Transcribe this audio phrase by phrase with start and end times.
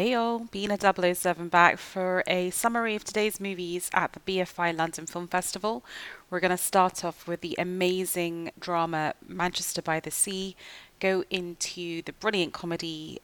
[0.00, 5.04] Hey all, a 007 back for a summary of today's movies at the BFI London
[5.04, 5.84] Film Festival.
[6.30, 10.56] We're going to start off with the amazing drama Manchester by the Sea,
[11.00, 13.20] go into the brilliant comedy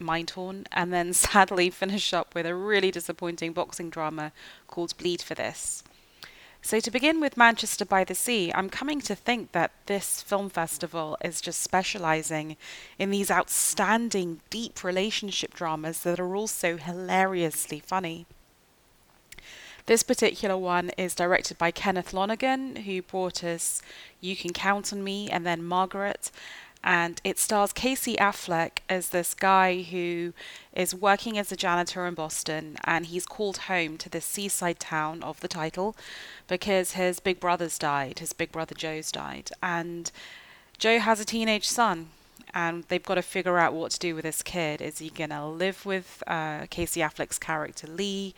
[0.00, 4.32] Mindhorn, and then sadly finish up with a really disappointing boxing drama
[4.68, 5.84] called Bleed for This.
[6.62, 10.50] So, to begin with Manchester by the Sea, I'm coming to think that this film
[10.50, 12.58] festival is just specializing
[12.98, 18.26] in these outstanding, deep relationship dramas that are also hilariously funny.
[19.86, 23.80] This particular one is directed by Kenneth Lonergan, who brought us
[24.20, 26.30] You Can Count on Me and then Margaret,
[26.82, 30.32] and it stars Casey Affleck as this guy who
[30.72, 35.22] is working as a janitor in Boston and he's called home to the seaside town
[35.22, 35.94] of the title
[36.48, 40.10] because his big brother's died, his big brother Joe's died, and
[40.78, 42.08] Joe has a teenage son
[42.54, 44.80] and they've got to figure out what to do with this kid.
[44.80, 48.34] Is he going to live with uh, Casey Affleck's character Lee?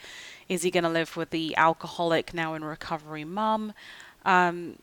[0.48, 3.72] Is he going to live with the alcoholic, now in recovery mum?
[4.24, 4.76] Um,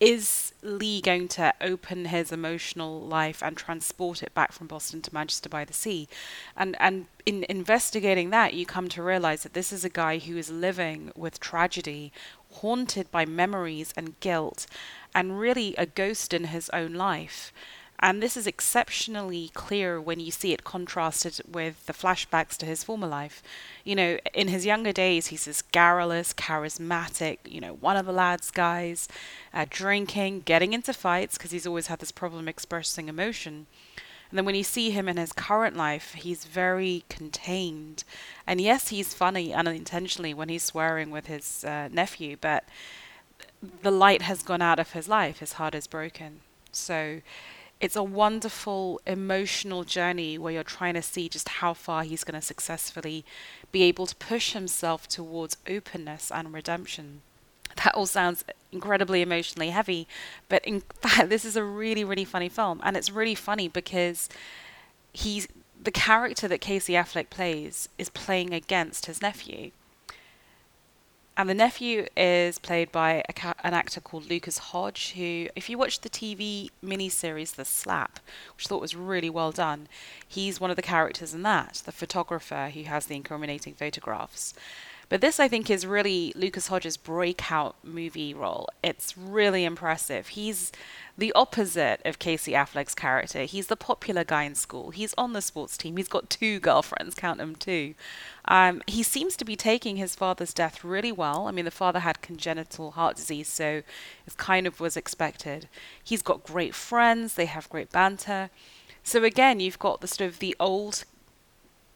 [0.00, 5.14] is Lee going to open his emotional life and transport it back from Boston to
[5.14, 6.08] Manchester by the Sea?
[6.56, 10.36] And and in investigating that, you come to realize that this is a guy who
[10.36, 12.12] is living with tragedy,
[12.54, 14.66] haunted by memories and guilt,
[15.14, 17.52] and really a ghost in his own life.
[18.00, 22.84] And this is exceptionally clear when you see it contrasted with the flashbacks to his
[22.84, 23.42] former life.
[23.84, 28.12] You know, in his younger days, he's this garrulous, charismatic, you know, one of the
[28.12, 29.08] lads guys,
[29.54, 33.66] uh, drinking, getting into fights because he's always had this problem expressing emotion.
[34.30, 38.02] And then when you see him in his current life, he's very contained.
[38.46, 42.64] And yes, he's funny unintentionally when he's swearing with his uh, nephew, but
[43.82, 45.38] the light has gone out of his life.
[45.38, 46.40] His heart is broken.
[46.72, 47.20] So
[47.80, 52.38] it's a wonderful emotional journey where you're trying to see just how far he's going
[52.38, 53.24] to successfully
[53.72, 57.20] be able to push himself towards openness and redemption.
[57.82, 60.06] That all sounds incredibly emotionally heavy,
[60.48, 64.28] but in fact, this is a really, really funny film, and it's really funny because
[65.12, 65.48] he's
[65.82, 69.72] the character that Casey Affleck plays is playing against his nephew.
[71.36, 75.76] And the nephew is played by ca- an actor called Lucas Hedges, who, if you
[75.76, 78.20] watch the TV miniseries The Slap,
[78.56, 79.88] which I thought was really well done,
[80.28, 84.54] he's one of the characters in that, the photographer who has the incriminating photographs.
[85.08, 88.68] But this, I think, is really Lucas Hedges's breakout movie role.
[88.82, 90.28] It's really impressive.
[90.28, 90.72] He's
[91.16, 93.42] the opposite of Casey Affleck's character.
[93.42, 94.90] He's the popular guy in school.
[94.90, 95.96] He's on the sports team.
[95.96, 97.94] He's got two girlfriends, count them two.
[98.46, 101.46] Um, he seems to be taking his father's death really well.
[101.46, 103.82] I mean, the father had congenital heart disease, so
[104.26, 105.68] it kind of was expected.
[106.02, 107.34] He's got great friends.
[107.34, 108.50] They have great banter.
[109.04, 111.04] So again, you've got the sort of the old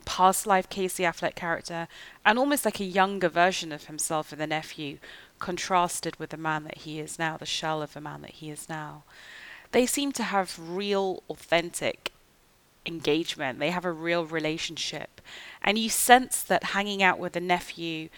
[0.08, 1.86] past life Casey Affleck character
[2.24, 4.96] and almost like a younger version of himself in the nephew,
[5.38, 8.48] contrasted with the man that he is now, the shell of the man that he
[8.50, 9.04] is now.
[9.72, 12.10] They seem to have real, authentic
[12.86, 13.58] engagement.
[13.58, 15.20] They have a real relationship.
[15.62, 18.08] And you sense that hanging out with the nephew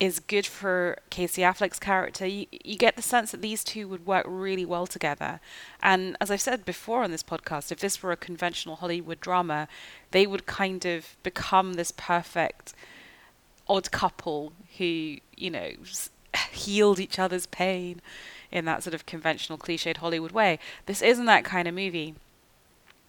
[0.00, 4.06] is good for Casey Affleck's character, you, you get the sense that these two would
[4.06, 5.40] work really well together.
[5.82, 9.66] And as I've said before on this podcast, if this were a conventional Hollywood drama,
[10.12, 12.74] they would kind of become this perfect
[13.68, 15.70] odd couple who, you know,
[16.52, 18.00] healed each other's pain
[18.52, 20.60] in that sort of conventional cliched Hollywood way.
[20.86, 22.14] This isn't that kind of movie.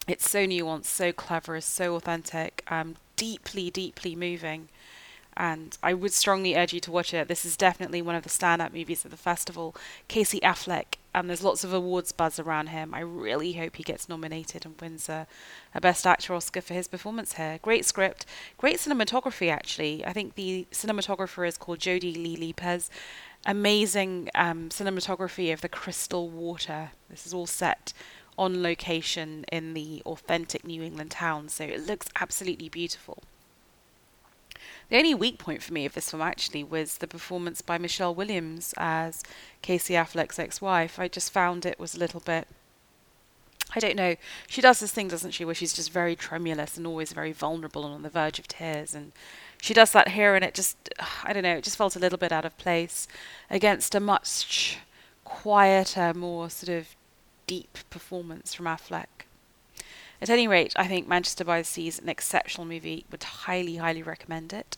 [0.07, 4.69] It's so nuanced, so clever, so authentic, um, deeply, deeply moving
[5.39, 7.29] and I would strongly urge you to watch it.
[7.29, 9.73] This is definitely one of the standout movies of the festival.
[10.09, 12.93] Casey Affleck, and there's lots of awards buzz around him.
[12.93, 15.27] I really hope he gets nominated and wins a,
[15.73, 17.57] a Best Actor Oscar for his performance here.
[17.61, 18.25] Great script,
[18.57, 20.05] great cinematography, actually.
[20.05, 22.89] I think the cinematographer is called Jody Lee Lipes.
[23.45, 26.91] Amazing um, cinematography of the crystal water.
[27.09, 27.93] This is all set
[28.37, 33.23] on location in the authentic New England town, so it looks absolutely beautiful.
[34.89, 38.13] The only weak point for me of this film actually was the performance by Michelle
[38.13, 39.23] Williams as
[39.61, 40.99] Casey Affleck's ex-wife.
[40.99, 42.47] I just found it was a little bit
[43.75, 44.15] I don't know.
[44.47, 47.85] She does this thing, doesn't she, where she's just very tremulous and always very vulnerable
[47.85, 48.95] and on the verge of tears.
[48.95, 49.11] And
[49.61, 50.77] she does that here, and it just,
[51.23, 53.07] I don't know, it just felt a little bit out of place
[53.49, 54.79] against a much
[55.23, 56.95] quieter, more sort of
[57.45, 59.25] deep performance from Affleck.
[60.21, 63.05] At any rate, I think Manchester by the Sea is an exceptional movie.
[63.11, 64.75] Would highly, highly recommend it.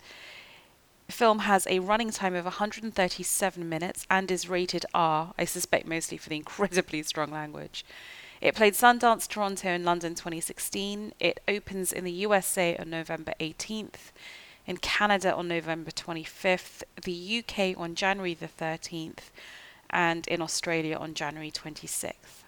[1.08, 5.88] The film has a running time of 137 minutes and is rated R, I suspect
[5.88, 7.84] mostly for the incredibly strong language.
[8.40, 11.14] It played Sundance, Toronto, and London 2016.
[11.20, 14.12] It opens in the USA on November 18th,
[14.66, 19.32] in Canada on November 25th, the UK on January the 13th,
[19.90, 22.41] and in Australia on January 26th.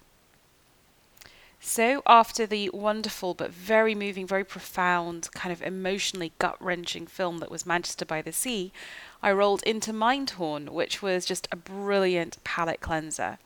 [1.65, 7.37] So, after the wonderful but very moving, very profound, kind of emotionally gut wrenching film
[7.37, 8.73] that was Manchester by the Sea,
[9.23, 13.39] I rolled into Mindhorn, which was just a brilliant palate cleanser.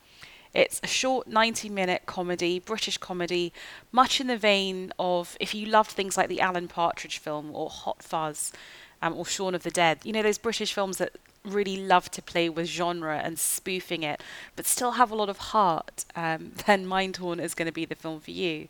[0.52, 3.54] It's a short 90 minute comedy, British comedy,
[3.92, 7.70] much in the vein of if you loved things like the Alan Partridge film or
[7.70, 8.52] Hot Fuzz
[9.00, 12.22] um, or Shaun of the Dead, you know, those British films that really love to
[12.22, 14.22] play with genre and spoofing it,
[14.56, 17.96] but still have a lot of heart, um, then Mindhorn is going to be the
[17.96, 18.68] film for you.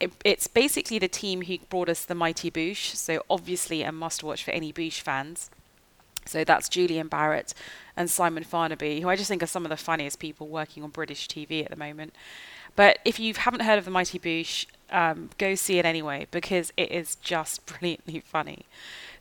[0.00, 4.24] It, it's basically the team who brought us The Mighty Boosh, so obviously a must
[4.24, 5.50] watch for any Boosh fans.
[6.26, 7.52] So that's Julian Barratt
[7.96, 10.90] and Simon Farnaby, who I just think are some of the funniest people working on
[10.90, 12.14] British TV at the moment.
[12.76, 16.72] But if you haven't heard of The Mighty Boosh, um, go see it anyway because
[16.76, 18.66] it is just brilliantly funny.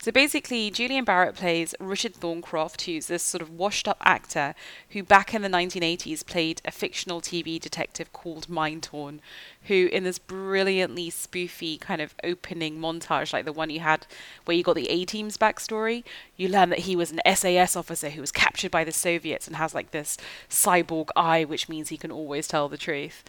[0.04, 4.54] So basically, Julian Barratt plays Richard Thorncroft, who's this sort of washed up actor
[4.90, 9.20] who back in the 1980s played a fictional TV detective called Mindhorn,
[9.68, 14.06] who in this brilliantly spoofy kind of opening montage, like the one you had
[14.44, 16.04] where you got the A Team's backstory,
[16.36, 19.56] you learn that he was an SAS officer who was captured by the Soviets and
[19.56, 20.18] has like this
[20.50, 23.24] cyborg eye, which means he can always tell the truth.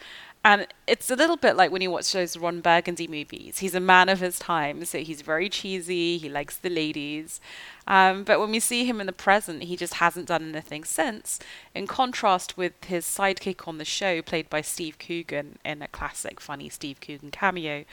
[0.45, 3.57] And it's a little bit like when you watch those Ron Burgundy movies.
[3.57, 6.19] He's a man of his time, so he's very cheesy.
[6.19, 7.41] He likes the ladies.
[7.87, 11.39] Um, but when we see him in the present, he just hasn't done anything since.
[11.73, 16.39] In contrast with his sidekick on the show, played by Steve Coogan in a classic
[16.39, 17.83] funny Steve Coogan cameo,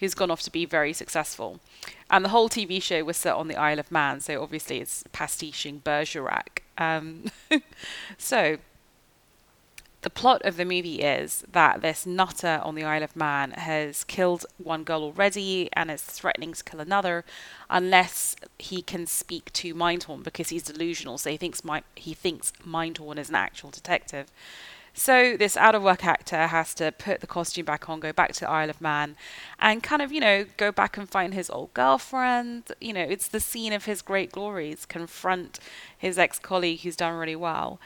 [0.00, 1.60] who's gone off to be very successful.
[2.10, 5.04] And the whole TV show was set on the Isle of Man, so obviously it's
[5.12, 6.64] pastiching Bergerac.
[6.76, 7.26] Um,
[8.18, 8.58] so
[10.02, 14.04] the plot of the movie is that this nutter on the Isle of Man has
[14.04, 17.24] killed one girl already and is threatening to kill another
[17.68, 21.18] unless he can speak to Mindhorn because he's delusional.
[21.18, 24.32] So he thinks Mi- he thinks Mindhorn is an actual detective.
[24.94, 28.32] So this out of work actor has to put the costume back on, go back
[28.32, 29.16] to the Isle of Man,
[29.58, 32.72] and kind of you know go back and find his old girlfriend.
[32.80, 34.86] You know, it's the scene of his great glories.
[34.86, 35.60] Confront
[35.96, 37.78] his ex colleague who's done really well.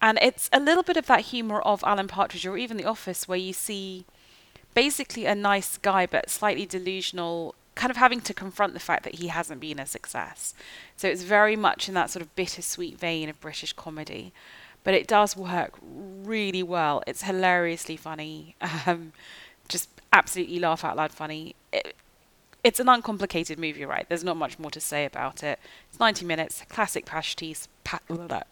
[0.00, 3.26] And it's a little bit of that humor of Alan Partridge or even The Office,
[3.26, 4.04] where you see
[4.74, 9.16] basically a nice guy but slightly delusional, kind of having to confront the fact that
[9.16, 10.54] he hasn't been a success.
[10.96, 14.32] So it's very much in that sort of bittersweet vein of British comedy.
[14.84, 17.02] But it does work really well.
[17.06, 18.54] It's hilariously funny.
[18.86, 19.12] Um,
[19.68, 21.54] just absolutely laugh out loud funny.
[21.72, 21.94] It,
[22.64, 24.08] it's an uncomplicated movie, right?
[24.08, 25.58] There's not much more to say about it.
[25.88, 28.00] It's 90 minutes, classic pastiche, pa-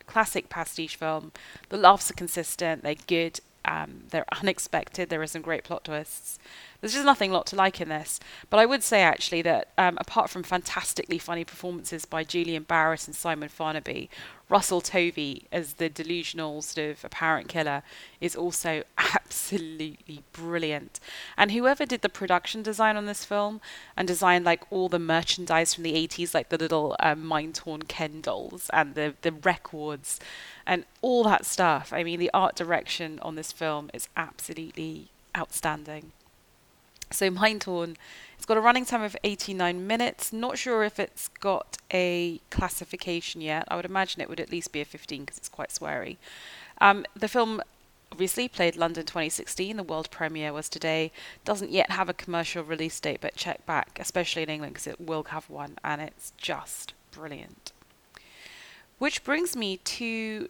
[0.06, 1.32] classic pastiche film.
[1.68, 5.08] The laughs are consistent, they're good, um, they're unexpected.
[5.08, 6.38] There are some great plot twists.
[6.80, 8.20] There's just nothing a lot to like in this.
[8.50, 13.06] But I would say actually that um, apart from fantastically funny performances by Julian Barratt
[13.06, 14.08] and Simon Farnaby,
[14.48, 17.82] Russell Tovey as the delusional sort of apparent killer
[18.20, 21.00] is also absolutely brilliant.
[21.36, 23.60] And whoever did the production design on this film
[23.96, 28.20] and designed like all the merchandise from the 80s, like the little um, Mindhorn Ken
[28.20, 30.20] dolls and the the records
[30.64, 31.92] and all that stuff.
[31.92, 36.12] I mean, the art direction on this film is absolutely outstanding.
[37.10, 37.96] So Mindhorn,
[38.36, 40.32] it's got a running time of 89 minutes.
[40.32, 43.64] Not sure if it's got a classification yet.
[43.68, 46.16] I would imagine it would at least be a 15 because it's quite sweary.
[46.80, 47.62] Um, the film
[48.12, 49.76] obviously played London 2016.
[49.76, 51.12] The world premiere was today.
[51.44, 55.00] Doesn't yet have a commercial release date, but check back, especially in England, because it
[55.00, 57.72] will have one, and it's just brilliant.
[58.98, 60.48] Which brings me to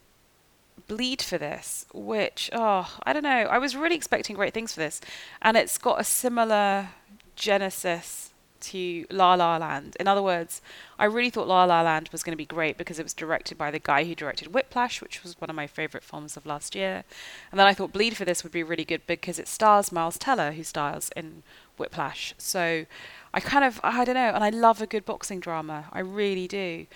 [0.86, 3.28] bleed for this, which, oh, I don't know.
[3.28, 5.00] I was really expecting great things for this.
[5.42, 6.90] And it's got a similar
[7.34, 9.96] genesis to La La Land.
[10.00, 10.60] In other words,
[10.98, 13.58] I really thought La La Land was going to be great because it was directed
[13.58, 16.74] by the guy who directed Whiplash, which was one of my favourite films of last
[16.74, 17.04] year.
[17.50, 20.18] And then I thought Bleed for this would be really good because it stars Miles
[20.18, 21.42] Teller, who stars in
[21.78, 22.34] Whiplash.
[22.38, 22.86] So
[23.34, 25.86] I kind of, I don't know, and I love a good boxing drama.
[25.92, 26.86] I really do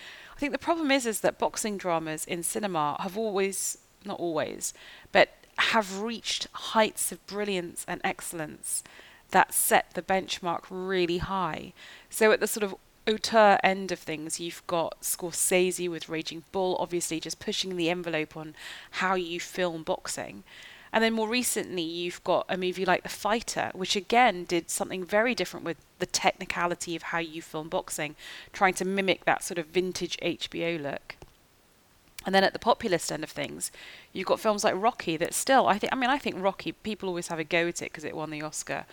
[0.41, 4.73] think the problem is is that boxing dramas in cinema have always not always,
[5.11, 8.83] but have reached heights of brilliance and excellence
[9.29, 11.73] that set the benchmark really high.
[12.09, 12.75] So at the sort of
[13.07, 18.35] auteur end of things, you've got Scorsese with Raging Bull, obviously just pushing the envelope
[18.35, 18.55] on
[18.89, 20.43] how you film boxing.
[20.93, 25.05] And then more recently, you've got a movie like The Fighter, which again did something
[25.05, 28.15] very different with the technicality of how you film boxing,
[28.51, 31.15] trying to mimic that sort of vintage HBO look.
[32.25, 33.71] And then at the populist end of things,
[34.13, 37.09] you've got films like Rocky that still, I think, I mean, I think Rocky, people
[37.09, 38.85] always have a go at it because it won the Oscar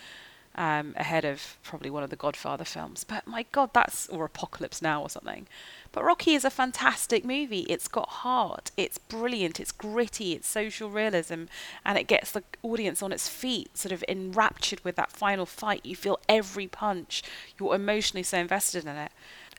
[0.58, 3.04] um, ahead of probably one of the Godfather films.
[3.04, 5.46] But my God, that's, or Apocalypse Now or something.
[5.92, 7.60] But Rocky is a fantastic movie.
[7.68, 11.44] It's got heart, it's brilliant, it's gritty, it's social realism,
[11.84, 15.86] and it gets the audience on its feet, sort of enraptured with that final fight.
[15.86, 17.22] You feel every punch,
[17.58, 19.12] you're emotionally so invested in it.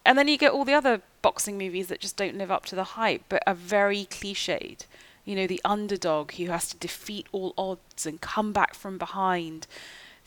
[0.05, 2.75] And then you get all the other boxing movies that just don't live up to
[2.75, 4.85] the hype, but are very cliched.
[5.23, 9.65] You know, the underdog who has to defeat all odds and come back from behind.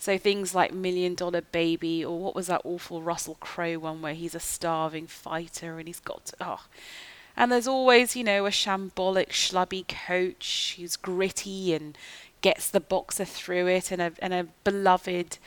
[0.03, 4.13] So things like Million Dollar Baby, or what was that awful Russell Crowe one where
[4.13, 6.65] he's a starving fighter and he's got to, oh.
[7.37, 11.97] And there's always, you know, a shambolic, schlubby coach who's gritty and
[12.41, 15.37] gets the boxer through it, and a and a beloved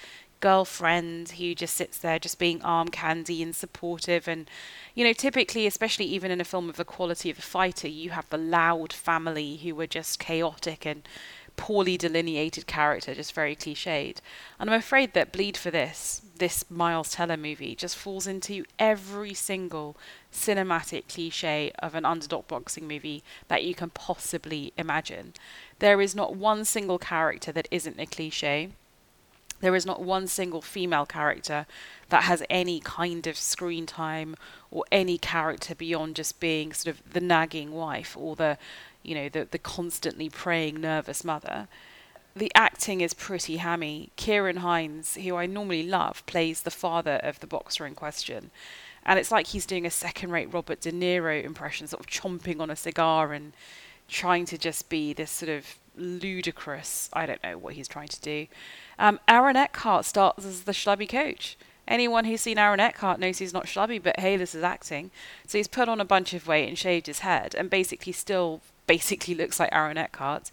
[0.40, 4.50] girlfriend who just sits there just being arm candy and supportive and
[4.94, 8.10] you know typically especially even in a film of the quality of a fighter you
[8.10, 11.08] have the loud family who are just chaotic and
[11.56, 14.18] poorly delineated character just very cliched.
[14.58, 19.34] And i'm afraid that bleed for this this miles teller movie just falls into every
[19.34, 19.96] single
[20.32, 25.32] cinematic cliche of an underdog boxing movie that you can possibly imagine.
[25.78, 28.70] There is not one single character that isn't a cliche
[29.60, 31.66] there is not one single female character
[32.08, 34.36] that has any kind of screen time
[34.70, 38.58] or any character beyond just being sort of the nagging wife or the
[39.02, 41.68] you know the the constantly praying nervous mother.
[42.34, 44.10] The acting is pretty hammy.
[44.18, 48.50] Ciarán Hinds, who I normally love plays the father of the boxer in question.
[49.06, 52.60] And it's like he's doing a second rate Robert De Niro impression sort of chomping
[52.60, 53.54] on a cigar and
[54.08, 58.20] trying to just be this sort of ludicrous I don't know what he's trying to
[58.20, 58.46] do
[58.98, 61.56] um, Aaron Eckhart starts as the schlubby coach.
[61.88, 65.10] Anyone who's seen Aaron Eckhart knows he's not schlubby, but hey, this is acting.
[65.46, 68.60] So he's put on a bunch of weight and shaved his head, and basically still
[68.86, 70.50] basically looks like Aaron Eckhart.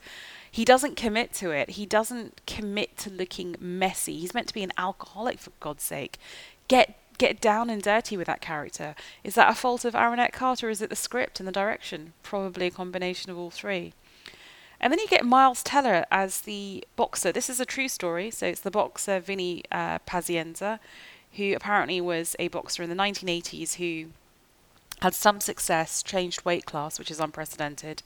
[0.49, 1.71] He doesn't commit to it.
[1.71, 4.19] He doesn't commit to looking messy.
[4.19, 6.19] He's meant to be an alcoholic, for God's sake.
[6.67, 8.95] Get get down and dirty with that character.
[9.23, 12.13] Is that a fault of Aaron Eckhart, or is it the script and the direction?
[12.21, 13.93] Probably a combination of all three.
[14.83, 17.31] And then you get Miles Teller as the boxer.
[17.31, 18.29] This is a true story.
[18.29, 20.77] So it's the boxer Vinny uh, Pazienza,
[21.37, 24.09] who apparently was a boxer in the 1980s who
[25.01, 28.03] had some success, changed weight class, which is unprecedented,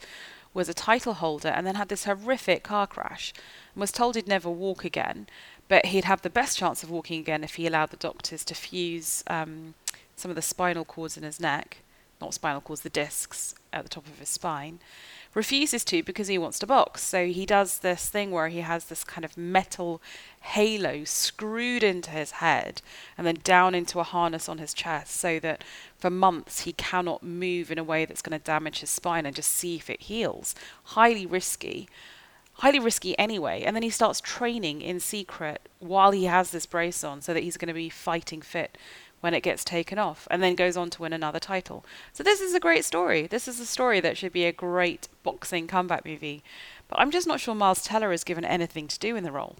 [0.54, 3.34] was a title holder, and then had this horrific car crash
[3.74, 5.26] and was told he'd never walk again.
[5.68, 8.54] But he'd have the best chance of walking again if he allowed the doctors to
[8.54, 9.74] fuse um,
[10.16, 11.78] some of the spinal cords in his neck,
[12.22, 14.78] not spinal cords, the discs at the top of his spine
[15.38, 17.04] refuses to because he wants to box.
[17.04, 20.02] So he does this thing where he has this kind of metal
[20.42, 22.82] halo screwed into his head
[23.18, 25.64] and then down into a harness on his chest so that
[25.96, 29.36] for months he cannot move in a way that's going to damage his spine and
[29.36, 30.56] just see if it heals.
[30.86, 31.88] Highly risky.
[32.54, 33.62] Highly risky anyway.
[33.62, 37.44] And then he starts training in secret while he has this brace on so that
[37.44, 38.76] he's going to be fighting fit
[39.22, 41.84] when it gets taken off and then goes on to win another title.
[42.14, 43.28] So this is a great story.
[43.28, 46.44] This is a story that should be a great boxing comeback movie.
[46.88, 49.58] But I'm just not sure Miles Teller is given anything to do in the role.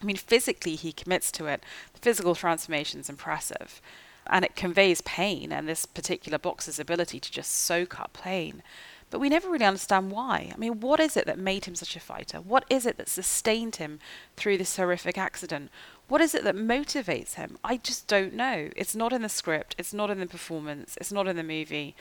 [0.00, 1.64] I mean, physically he commits to it.
[1.94, 3.80] The physical transformation is impressive.
[4.26, 8.62] And it conveys pain and this particular boxer's ability to just soak up pain.
[9.10, 10.52] But we never really understand why.
[10.54, 12.42] I mean, what is it that made him such a fighter?
[12.42, 14.00] What is it that sustained him
[14.36, 15.70] through this horrific accident?
[16.08, 17.58] What is it that motivates him?
[17.62, 18.70] I just don't know.
[18.76, 21.94] It's not in the script, it's not in the performance, it's not in the movie.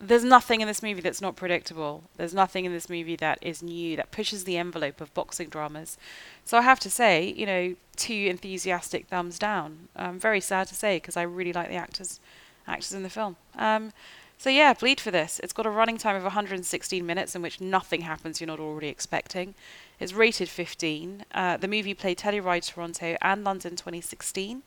[0.00, 2.04] There's nothing in this movie that's not predictable.
[2.16, 5.96] There's nothing in this movie that is new, that pushes the envelope of boxing dramas.
[6.44, 9.88] So I have to say, you know, two enthusiastic thumbs down.
[9.94, 12.20] I'm very sad to say because I really like the actors
[12.66, 13.36] actors in the film.
[13.56, 13.92] Um,
[14.38, 15.40] so yeah, bleed for this.
[15.42, 18.88] It's got a running time of 116 minutes in which nothing happens you're not already
[18.88, 19.54] expecting.
[20.00, 21.24] It's rated 15.
[21.32, 24.62] Uh, the movie played Telluride Toronto and London 2016.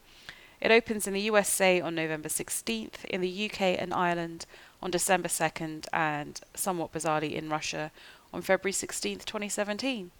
[0.59, 4.45] It opens in the USA on November 16th, in the UK and Ireland
[4.81, 7.91] on December 2nd, and somewhat bizarrely in Russia
[8.33, 10.11] on February 16th, 2017.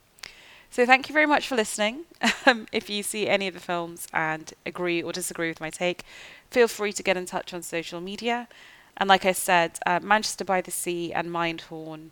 [0.69, 2.05] So thank you very much for listening.
[2.45, 6.03] Um, if you see any of the films and agree or disagree with my take,
[6.49, 8.47] feel free to get in touch on social media.
[8.95, 12.11] And like I said, uh, Manchester by the Sea and Mindhorn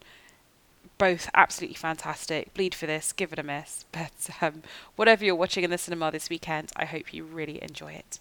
[0.97, 2.53] both absolutely fantastic.
[2.53, 3.85] Bleed for this, give it a miss.
[3.91, 4.63] But um,
[4.95, 8.19] whatever you're watching in the cinema this weekend, I hope you really enjoy it.